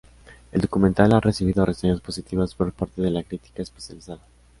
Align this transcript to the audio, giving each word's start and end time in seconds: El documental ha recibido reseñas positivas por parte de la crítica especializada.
El 0.51 0.61
documental 0.61 1.13
ha 1.13 1.19
recibido 1.19 1.63
reseñas 1.63 2.01
positivas 2.01 2.55
por 2.55 2.73
parte 2.73 3.03
de 3.03 3.11
la 3.11 3.21
crítica 3.21 3.61
especializada. 3.61 4.19